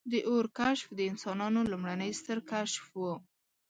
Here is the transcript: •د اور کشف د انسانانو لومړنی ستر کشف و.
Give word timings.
•د 0.11 0.13
اور 0.29 0.45
کشف 0.59 0.87
د 0.95 0.99
انسانانو 1.11 1.59
لومړنی 1.71 2.11
ستر 2.19 2.39
کشف 2.51 2.83
و. 2.99 3.01